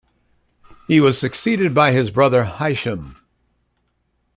He 0.87 0.99
was 0.99 1.19
succeeded 1.19 1.75
by 1.75 1.91
his 1.91 2.09
brother 2.09 2.43
Hisham. 2.45 3.17